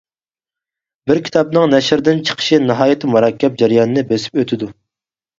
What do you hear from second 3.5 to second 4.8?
جەرياننى بېسىپ ئۆتىدۇ.